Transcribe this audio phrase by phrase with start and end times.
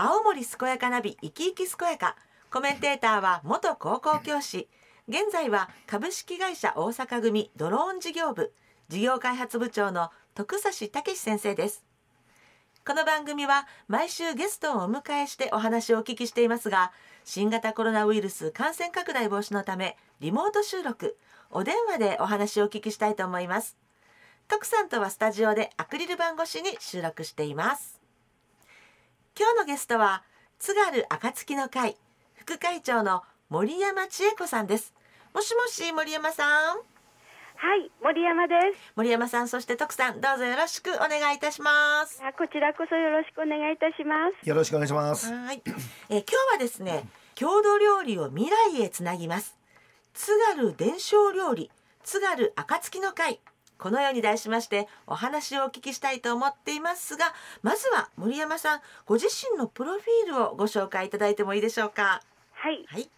[0.00, 2.14] 青森健やかナビ生き生き健やか。
[2.52, 4.68] コメンテーターは元高校教師。
[5.08, 8.54] 現在は株式会社大阪組ドローン事業部。
[8.88, 11.84] 事業開発部長の徳指武先生です。
[12.86, 16.92] この番組は毎週ゲストをお迎えしてお話をお聞きしていますが
[17.24, 21.18] 新型コロナウイルス感染拡大防止のためリモート収録。
[21.50, 23.76] お電話でお話をお聞きしたいと思います。
[24.46, 27.97] 徳さんとはスタジオでアクリル板越しに収録しています。
[29.38, 30.24] 今日のゲストは
[30.58, 31.96] 津軽暁の会
[32.34, 34.92] 副会長の森山千恵子さんです
[35.32, 36.78] もしもし森山さん
[37.60, 38.92] はい、森山です。
[38.96, 44.48] 森山さんそして徳さんどうぞよろしくお願いいたしますあこちらこそよろしくお願いいたします。
[44.48, 45.32] よろしくお願いします。
[45.32, 45.62] はい、
[46.08, 49.56] えー今日はですね郷土料理を未来へつなぎます
[50.14, 51.70] 津軽伝承料理
[52.02, 53.38] 津軽暁の会
[53.78, 57.32] このように題しましてお話をお聞きしたいと思っていますが
[57.62, 62.20] まずは森山さんご自身のプロフィールをご紹介いただいてもいいでしょうか？
[62.52, 63.08] はい、はい。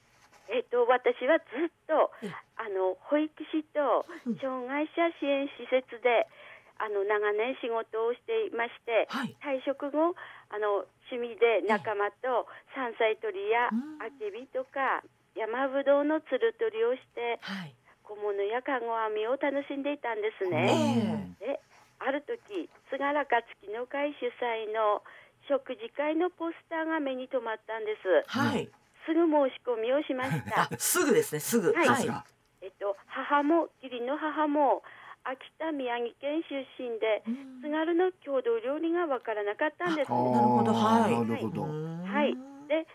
[0.53, 2.35] えっ、と私はずっとええ。
[2.57, 4.05] あの保育士と
[4.41, 6.29] 障害者支援施設で
[6.77, 9.35] あの長年仕事をしていまして、はい。
[9.41, 10.15] 退職後
[10.51, 14.03] あの趣味で仲間と山菜採りやうん。
[14.03, 15.01] あけびとか
[15.37, 17.75] 山ぶどうのつる取りをしてはい
[18.11, 21.39] 小物やかご編みを楽しんでいたんですえね。
[21.39, 21.55] え。
[21.55, 21.63] で
[22.03, 25.07] ある時津軽暁の会主催の
[25.47, 28.27] 食事会のポスターが目に留まったんです。
[28.27, 28.67] はい、
[29.07, 30.67] すぐ申し込みをしました。
[30.67, 32.11] あすぐですねすぐはい。
[32.63, 34.83] えっと母も義理の母も
[35.23, 37.63] 秋田宮城県出身でうん。
[37.63, 40.11] 津軽の郷土料理がわからなかったんです。
[40.11, 41.15] なるほどはい。
[41.15, 41.63] なるほど。
[41.63, 42.35] はい。
[42.67, 42.87] で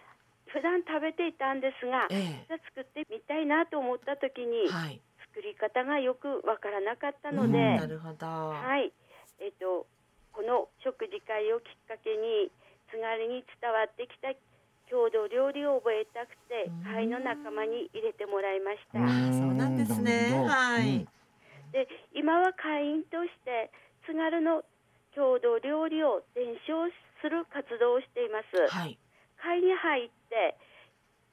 [0.52, 5.02] 普段食べていたんですがえじゃあ作ってみたいなと思った時にえはい
[5.36, 7.52] 作り方がよくわからなかったのうん。
[7.52, 8.24] で、なるほど。
[8.24, 8.96] はい、
[9.44, 9.84] えっと、
[10.32, 12.48] この食事会をきっかけに
[12.88, 14.32] 津軽に伝わってきた
[14.88, 16.88] 郷土料理を覚えたくてうん。
[16.88, 20.32] 会の仲間に入れてもらいました、うんあそうなんですね。
[20.48, 21.08] はい、うん。
[21.76, 21.84] で
[22.16, 23.68] 今は会員として
[24.08, 24.64] 津軽の
[25.12, 26.88] 郷土料理を伝承
[27.20, 28.72] する活動をしています。
[28.72, 28.96] はい。
[29.44, 30.56] 会に入って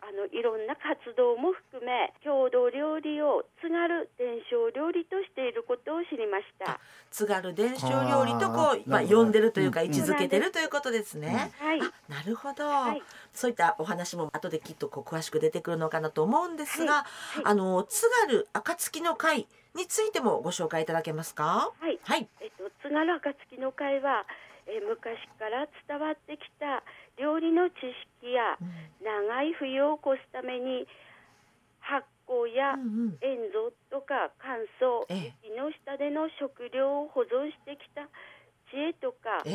[0.03, 6.81] あのいろんな活動も含め郷土料理を津軽伝承料理としていることを知りました。
[7.11, 11.53] 津軽伝承料理とこうまあ呼んでるというかうん位置づけてるということですね。
[11.57, 11.81] はい。
[11.81, 13.03] あなるほど、はい。
[13.33, 17.05] そういったお話も後できっとこう詳しく出てくるのかなと思うんですが、はい。
[17.37, 17.45] はい。
[17.47, 19.47] あの津軽暁の会
[19.77, 21.73] についてもご紹介いただけますか？
[21.79, 22.01] はい。
[22.03, 22.29] はい。
[22.41, 24.27] えっと、津軽暁の会は、
[24.67, 26.85] えー昔から伝わってきた
[27.22, 27.78] 料理の知
[28.19, 28.59] 識や
[28.99, 30.87] 長い冬を越すために
[31.81, 32.78] 発酵や
[33.22, 35.32] 塩蔵とか乾燥ええ。
[35.47, 38.11] 雪の下での食料を保存してきた
[38.71, 39.47] 知恵とか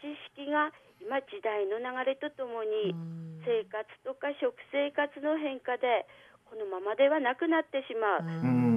[0.00, 3.44] 知識が今時代の流れとともにうん。
[3.44, 6.06] 生活とか食生活の変化で
[6.44, 8.24] このままではなくなってしまう。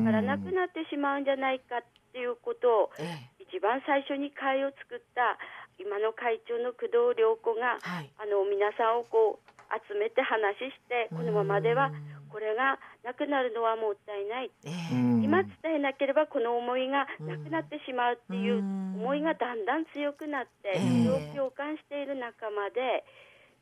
[0.03, 3.33] からなくなってしまうんじゃないかっていうことをええ。
[3.39, 5.37] 一番最初に会を作った
[5.79, 8.09] 今の会長の工藤良子がはい。
[8.17, 9.53] あの皆さんをこう
[9.89, 14.49] 集めて話してこのままではうんこれがなくなるのはもったいない。
[14.65, 15.21] えうえん。
[15.21, 23.05] 今伝えなければこの思いがなくなってしまうっていう思いがだんだん強くなってええそれを共感している仲間で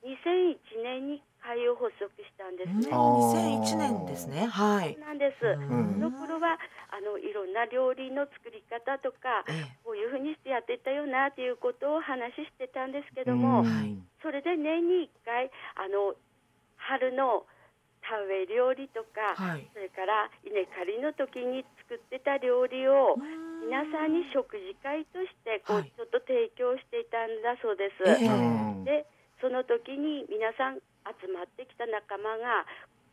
[0.04, 2.90] 2001年に会を発足したんですうんね。
[2.92, 4.46] あー2001年ですね。
[4.46, 4.98] はい。
[4.98, 5.46] なんです。
[5.46, 6.58] うんその頃は
[6.90, 16.14] あのいろんな料理の作り方とかええこういうふうにしてやっていったよなということを話してたんですけども、うんそれで年に1回あの
[16.78, 17.46] 春の
[18.02, 19.66] 田植え料理とか、はい。
[19.74, 28.02] それから稲刈りの時に作ってた料理をうん皆さんに食事会としてこう、はいちょっと提供していたんだそうです。
[28.06, 28.26] え
[28.86, 29.06] で
[29.42, 30.80] その時に皆さん
[31.10, 32.64] 集まってきた仲間が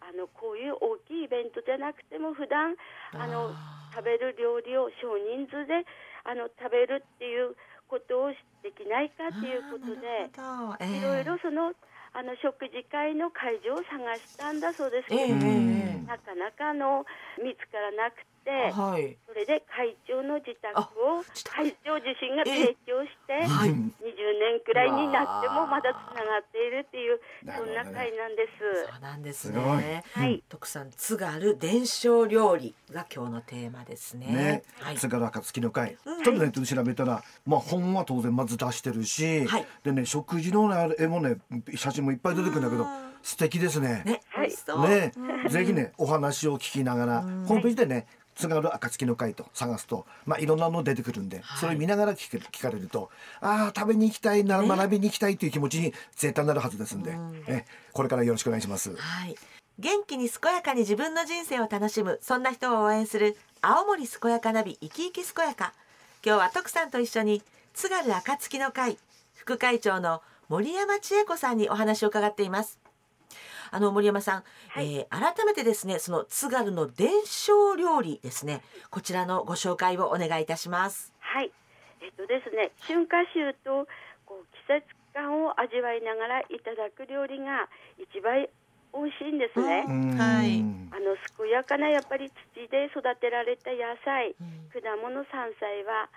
[0.05, 2.77] あのこういう大きいイベントじゃなくても普段
[3.17, 3.51] あの
[3.91, 5.83] 食べる料理を少人数で
[6.23, 7.57] あの食べるっていう
[7.89, 8.31] ことを
[8.63, 10.29] できないかっていうことで
[10.85, 11.73] いろいろその
[12.13, 15.09] あの食事会の会場を探したんだそうです。
[15.09, 15.35] けど、
[16.09, 17.05] なかなかあの
[17.43, 18.73] 見つからなくて。
[18.73, 19.17] はい。
[19.49, 21.25] で会長の自宅を
[21.57, 23.49] 会長自身が提供して。
[23.49, 23.71] はい。
[23.71, 27.19] 20年くらいになってもまだつながっているっていう
[27.57, 28.93] そんな会なんです。
[28.93, 30.05] そうなんですすごいね。
[30.13, 34.27] はい、徳さん津軽伝承料理が今日のテーマですね。
[34.27, 34.97] ねはい。
[34.97, 41.39] 津軽暁の会、うんちょっとネットで調べたら、まあ本は当然まず出してるし、はいでね食事のねあれ絵もね
[41.75, 44.03] 写真もいっぱい出てくるんだけどうん素敵ですね。
[44.05, 44.91] ね、はい。
[44.91, 48.07] ねうんぜひねお話を聞きながら、うんホームページでね
[48.39, 51.59] 津軽暁の会と探すと、まあ、いろんなの出てくるんで、はい。
[51.59, 54.69] それ見ながら聞け聞かれるとああ食べに行きたいな、ね。
[54.69, 57.43] 学びに行きたいという気持ちに絶対なるはずですんで、うん。
[57.49, 58.95] えこれからよろしくお願いします。
[58.97, 59.37] はい。
[59.79, 65.75] 元気に健やかに自分の人生を楽しむそんな人を応援する青森健やかナビ生き生き健やか。
[66.25, 67.43] 今日は徳さんと一緒に
[67.75, 68.99] 津軽暁の会
[69.35, 72.79] 副会長の森山千恵子さんにお話を伺っています
[73.71, 74.97] あの森山さん、はい。
[74.97, 78.63] えー改めてですねその津軽の伝承料理ですね。
[78.91, 81.13] こちらのご紹介をお願いいたします。
[81.19, 81.53] はい。
[82.01, 83.87] えっとですね、春夏秋と
[84.25, 87.69] こう季節感を味わいながらいただく料理が
[87.99, 88.47] 一番
[88.95, 89.85] 美味しいんですね。
[90.17, 90.63] はい。
[90.95, 94.71] あの健やかなやっぱり土で育てられた野菜、うん。
[94.71, 96.09] 果物山菜は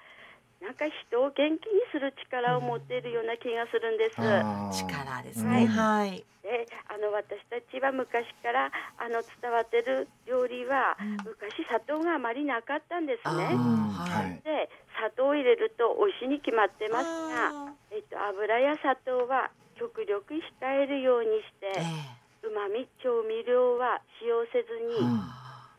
[0.61, 4.47] なんか人を元気にする力を持っているような気がするんです。
[4.69, 6.25] 力ですね、はい。
[6.41, 11.27] であの私たちは昔からあの伝わってる料理は、うん。
[11.27, 13.45] 昔砂糖があまりなかったんですあね。
[13.55, 13.93] うん。
[13.93, 14.33] ははい。
[14.35, 14.43] い。
[14.43, 21.81] で砂糖を入れると美味しいに決まってますが、あえっと、油や砂糖は極力控えるようにしてー
[22.17, 22.21] え。
[22.43, 25.31] うまみ調味料は使用せずに、うん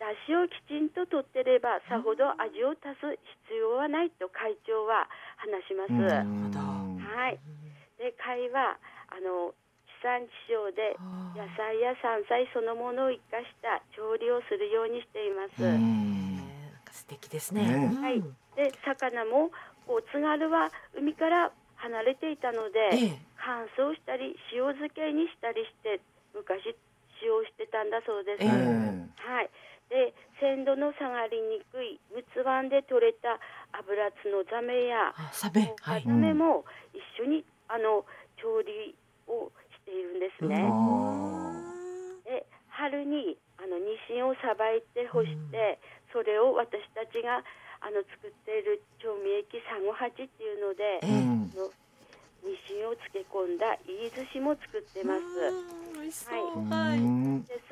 [0.03, 3.07] だしをきちんと取ってればさほど味を足す
[3.47, 5.07] 必要はないと会長は
[5.39, 5.95] 話します。
[5.95, 7.39] はい
[8.03, 8.83] で会は
[9.15, 9.55] あの
[9.87, 10.99] 地産地消で
[11.39, 15.63] 野菜や山菜そのものを生かした調理をするようにしています。
[16.91, 17.95] 素敵ですね。
[17.95, 18.19] はい
[18.59, 19.55] で魚も
[19.87, 20.69] こう津軽は
[20.99, 25.99] 海から離れていたので、ええ乾燥したり塩漬けにしたりして
[26.31, 26.63] 昔
[27.19, 28.43] 使用してたんだそうです。
[28.43, 28.51] ええ
[29.19, 29.51] はい。
[29.93, 33.37] で鮮度の下がりにくい陸奥湾で採れた
[33.77, 36.11] 油津のザメやあ、サメ、はいザ。
[36.11, 36.65] メも
[36.97, 38.01] 一緒にあの
[38.41, 38.97] 調理
[39.29, 40.65] をしているんですね。
[40.65, 41.53] あ
[42.25, 45.79] で春にあのニシンをさばいて干して、
[46.13, 47.45] それを私たちが
[47.85, 51.71] あの作っている調味液サゴハチっていうので、えーうんあの
[52.43, 55.23] ニシンを漬け込んだいい寿司も作ってます。
[55.23, 56.59] うん美味しそう。
[56.59, 56.99] うはい。
[56.99, 57.71] んです。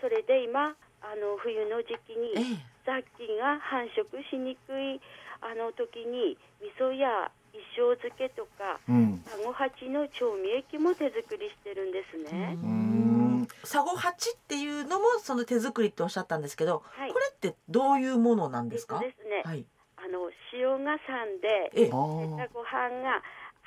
[0.00, 5.00] それで今あの冬の時期えに雑菌が繁殖しにくい
[5.40, 12.58] あの時に味噌や一生漬けとかうんサゴハチの調味液も手作りしてるんですね。
[12.62, 19.00] うんサゴハチっていうのもその手作りっておっしゃったんですけど、はいこれってどういうものなんですか？
[19.02, 19.16] えっと？
[19.16, 19.64] ですね、はい。
[19.96, 22.24] あの塩が3でええご
[22.62, 23.22] 飯が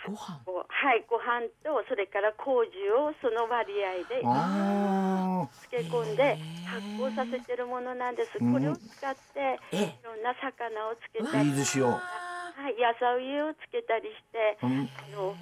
[0.07, 0.42] ご飯？
[0.45, 8.31] こうはいご飯とそれから麹をその割合であ漬け込んで発酵させてるものなんです。
[8.39, 9.77] うんこれを使ってええ。
[9.77, 15.36] いろんな魚をつけたいりい寿司をはい、野菜をつけたりして、ーうんあの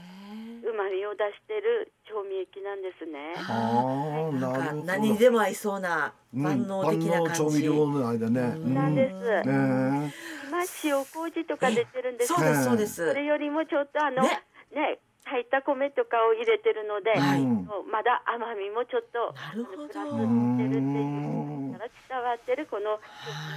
[0.61, 3.33] うまみを出してる調味液なんですね。
[3.37, 7.37] あーなんかな何にでも合いそうなうん万能的な万能感じ。
[7.39, 9.15] 調味料の間ねうんなんです。
[9.15, 10.11] えー
[10.49, 13.07] 今塩麹とか出てるんですそうですええそうです。
[13.07, 14.41] それよりもちょっとあのね
[14.73, 17.45] ね炊いた米とかを入れてるので、はい
[17.91, 22.97] まだ甘みもちょっとなるほどプラスしてるっていうから伝わってるこのは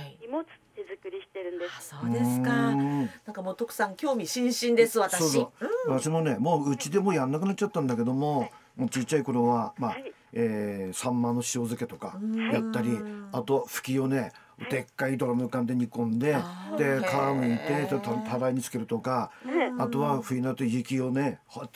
[0.02, 0.18] い。
[0.20, 0.44] にも
[0.74, 1.94] 手作りしてるんです。
[1.94, 2.50] あそうですか。
[2.68, 5.18] うんなんかもう徳さん興味津々です私。
[5.18, 5.52] そうそ
[5.88, 12.50] う私もねもううちでもやんなくなっちゃったんだけども、もうちっちゃい頃はまあ、はいえー、サンマの塩漬けとかうん。
[12.50, 12.98] やったり、
[13.32, 14.32] あと吹きをね
[14.70, 16.36] でっかいドラム缶で煮込んで、
[16.78, 17.56] で皮むいへ
[17.88, 21.68] てーたたらいにつけるとか、ねあとは冬になると雪をねほあ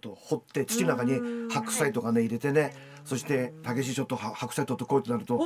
[0.00, 1.20] と掘って土の中に
[1.50, 2.74] 白菜とかね入れてね
[3.04, 5.38] そして竹しちょっとは白菜取ってこうってなると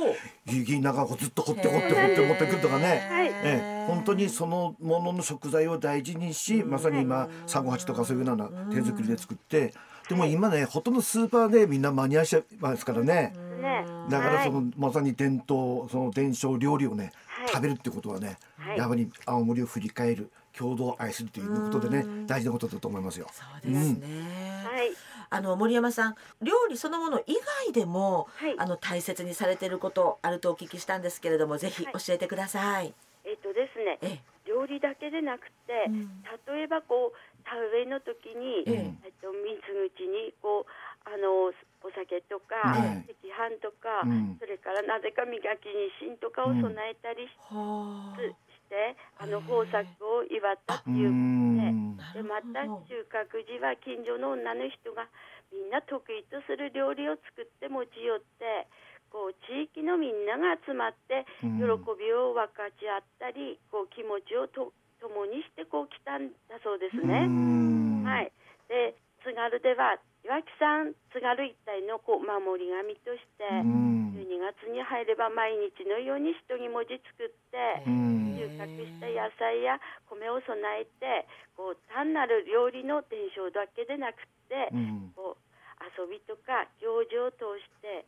[0.45, 3.07] 雪の中をずっと掘って掘って掘って持ってくるとかね。
[3.09, 9.73] はいええ、本当にそのものの食材を大事にし、まさに今サゴハチとかそういうような手作りで作って
[10.09, 13.33] でも今ねほとんどスーパーでみんな間に合いしちゃいますからね。
[13.61, 13.85] ね。
[14.09, 14.65] だからその、はい。
[14.77, 17.49] まさに伝統その伝承料理をね、はい。
[17.49, 18.77] 食べるってことはね、はい。
[18.77, 23.27] やはり青森を振り返る郷土を愛するということでね大事なことだと思いますよ。
[23.31, 24.65] そうですね。
[24.65, 24.89] はい。
[25.29, 27.33] あの森山さん料理そのもの以
[27.65, 28.55] 外でも、はい。
[28.57, 32.93] あの大切にされていることあるとお聞きしたんですけれどもぜひはい教えてください。
[33.25, 34.19] えっとですねえ。
[34.47, 36.23] 料理だけでなくて、うん。
[36.55, 39.07] 例えばこう田植えの時に、ええ。
[39.07, 39.63] っと、水
[39.95, 40.69] 口にこう
[41.07, 41.47] あの
[41.79, 44.35] お酒とかね赤飯とか、うん。
[44.35, 48.19] それからなぜか磨きにしんとかを備えたりし,、はあ。
[48.19, 49.87] してあの豊作
[50.19, 51.57] を祝ったってういうん。
[51.57, 51.71] な
[52.11, 55.07] でるまた収穫時は近所の女の人が
[55.51, 58.67] みんな得意とする料理を作って持ち寄って
[59.09, 61.55] こう地域のみんなが集まってうん。
[61.63, 61.63] 喜
[61.95, 67.27] びを分かち合ったりこう気持ちをと共にしてこう来たんだそうですうね。
[67.27, 68.03] ん。
[68.03, 68.31] はい、
[68.67, 74.11] で津軽では岩木山津軽一帯のこう守り神として、うん。
[74.17, 78.37] 12月に入れば毎日のように一人文字作って、うん。
[78.37, 85.13] 収穫した野菜や米を備えてこう単なる料理の伝承だけでなくて、うん。
[85.15, 85.47] こう
[85.85, 88.05] 遊びとか行事を通して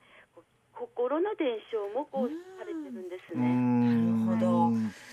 [0.80, 3.48] 心の伝承もこうされてるんですうね。
[3.48, 4.26] ん。
[4.28, 4.70] なるほど。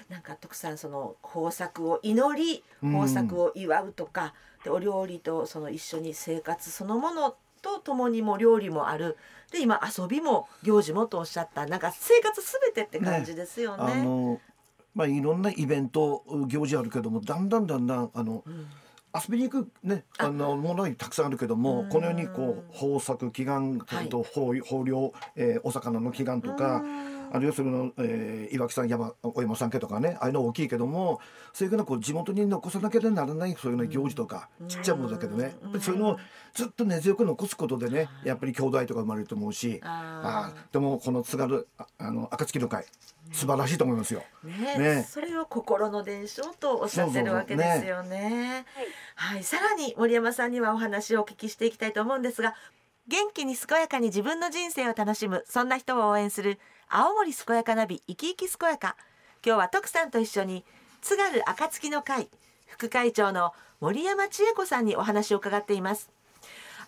[0.08, 9.16] なんか徳さんその豊作を祈りうん豊作を祝うとか、でお料理とその一緒に生活そのものと共にも料理もある。
[9.50, 11.66] で今遊びも行事もとおっしゃった。
[11.66, 13.92] なんか生活すべてって感じですよね。
[13.92, 14.40] あの
[14.94, 18.66] まあいろんなイベント行事あるけどもだんだんだんだんあのうん
[19.16, 20.28] 遊びに行くねあ。
[20.28, 21.88] のものにたくさんあるけどもうん。
[21.88, 24.08] このようにこう豊作祈願はい。
[24.08, 31.20] と豊豊漁、えーお魚の祈願とかうんあるいはそれの、えー岩木山山お山さん家とかねああいうの大きいけども
[31.52, 34.68] そういうふうなこう地元に残さなきゃならないそういうような行事とか、うん。
[34.68, 35.62] ちっちゃいものだけどね、うん。
[35.64, 36.18] やっぱりそういうのを
[36.54, 42.86] ずっと根強く残すことでねやっぱり兄弟とか生まれると思うしああーでもこの津軽ああの暁の会
[43.32, 44.22] 素晴らしいと思いますよ。
[44.44, 44.96] ーね。
[44.96, 45.02] ね。
[45.02, 48.64] それを心の伝承とおっしゃってるわけですよね。
[49.16, 49.34] はい。
[49.34, 52.54] はい、さらに森山さんにはお話をお聞きしていきたいと思うんですが
[53.08, 56.58] 元気に健やかに自分の人生を楽しむそんな人を応援する
[56.88, 58.96] 青森健やかナビ生き生き健やか。
[59.44, 60.64] 今日は徳さんと一緒に
[61.02, 62.28] 津軽暁の会
[62.66, 66.10] 副会長の森山千恵子さんにお話を伺っています。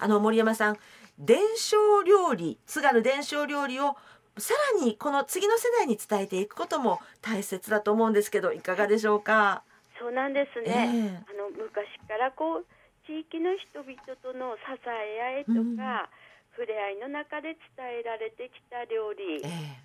[0.00, 0.76] あの森山さん
[1.20, 3.96] 伝承料理津軽伝承料理を
[4.38, 9.62] さらにこの次の世代に伝えていくことも大切だと思うんですけどいかがでしょうか？
[10.00, 12.66] そうなんですえね、あの昔からこう
[13.08, 16.12] 地域の人々との支え合いとか、
[16.52, 19.80] 触れ合いの中で伝えられてきた料理、え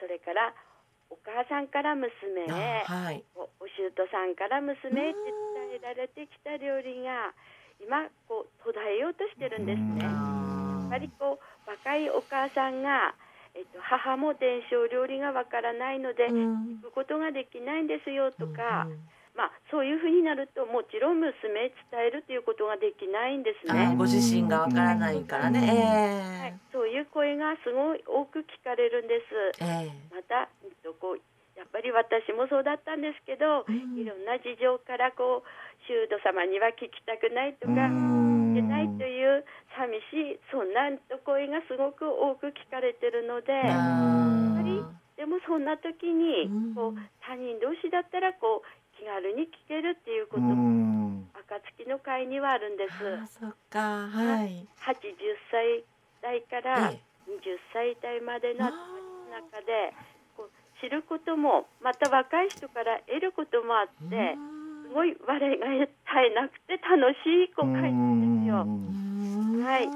[0.00, 0.56] それから
[1.12, 2.08] お母さんから娘
[2.48, 3.22] えへあはい。
[3.36, 5.20] おお舅さんから娘へって
[5.68, 7.36] 伝えられてきた料理が
[7.76, 10.08] 今こう途絶えようとしてるんですね。
[10.08, 13.12] やっぱりこう若いお母さんが、
[13.52, 16.80] えっと、母も伝承料理がわからないので、うん。
[16.80, 18.96] 聞くことができないんですよとか、うん
[19.34, 23.92] まあ、そういうふうになるともちろん娘へ伝えるということができないんですね。
[23.92, 26.52] あご自身がわからないからね、はい。
[26.52, 29.24] え、そういう声がすごい多く聞かれるんで
[29.56, 29.64] す。
[29.64, 30.12] ええ。
[30.12, 31.20] また、えっと、こう
[31.56, 33.96] やっぱり私もそうだったんですけど、うん。
[33.96, 35.48] いろんな事情からこう
[35.88, 38.52] 修道様には聞きたくないとかうん。
[38.52, 39.44] 聞けないという
[39.80, 40.92] 寂しいそんな
[41.24, 44.84] 声がすごく多く聞かれてるのでえあぱり
[45.16, 46.74] でもそんな時にうん。
[46.74, 51.26] こう他人同士だったらこう気軽に聞けるっていうこうとん。
[51.34, 52.94] 暁の会にはあるんです。
[52.94, 54.06] あそっか。
[54.06, 54.62] はい。
[54.78, 55.82] 80歳
[56.22, 59.90] 代からえ20歳代までのあ中で
[60.38, 65.90] こう知ることもまた若い人から得ることもあってうんすごい笑いが絶
[66.30, 68.62] えなくて楽しいこう会なんですよ。
[68.62, 69.64] うん。
[69.66, 69.88] はい。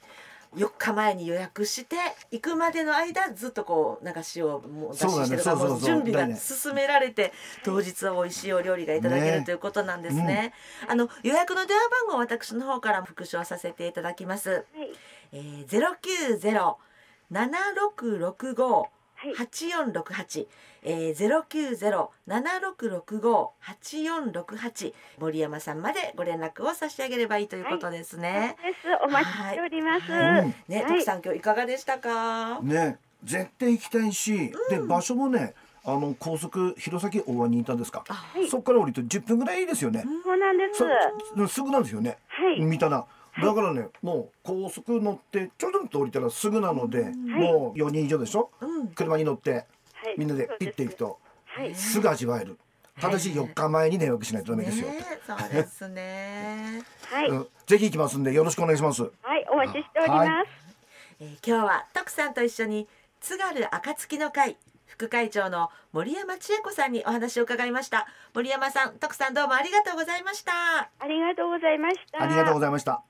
[0.58, 1.96] 4日前に予約して
[2.30, 7.34] 行くまでの間ずっとこう流しをもう出してるか準備が進められて
[7.64, 10.54] 当日は美味しいお料理がいただけるねということなんですね。
[10.88, 14.50] あの予約の電話番号私の方から復唱させていただきます。
[14.50, 14.64] はい、
[15.32, 16.76] えー、
[17.32, 18.86] 090-7665
[19.32, 20.48] 八四六八、
[20.84, 23.52] えロ九ゼロ七六六五。
[23.60, 24.94] 八四六八。
[25.20, 28.58] 森山さんまでご連絡を差し上げればいいということですね。
[28.62, 28.80] です。
[29.06, 30.12] お待ちしております。
[30.12, 30.56] はい。
[30.68, 30.86] ね、はい。
[30.88, 32.60] 徳さん今日いかがでしたか？
[32.62, 35.54] ね絶対行きたいし、で場所もね
[35.86, 38.50] あの高速弘前大和にいたんですか、あい。
[38.50, 40.84] そこから降りて10分ぐらいですよね、そうなんです。
[41.38, 42.60] そすぐなんですよね、はい。
[42.60, 43.06] 見たら
[43.42, 48.52] だからねもう高速乗ってちょろっと降りたらすぐなので、もう4人以上でしょ？
[48.62, 49.66] うん、車に乗ってはい。
[50.18, 50.96] みんなでピッて行く。
[50.98, 51.20] と。
[51.74, 52.58] すすぐ味わえる。
[53.00, 56.84] ただし4日前に電話しないとダメですよ、ね、そうですね。
[57.10, 57.30] はい。
[57.30, 57.40] はい。
[57.40, 57.48] うん。
[57.66, 59.02] ぜひ行きますんでよろしくお願いします。
[59.02, 59.12] はい。
[59.52, 60.28] お待ちしております。
[60.28, 60.46] はい。
[61.22, 62.88] えー今日は徳さんと一緒に
[63.22, 68.08] 津軽暁の会副会長の森山千恵子さんにお話を伺いました。
[68.34, 70.52] 森山さん徳さんどうもありがとうございました。
[71.00, 72.22] ありがとうございました。
[72.22, 73.04] ありがとうございました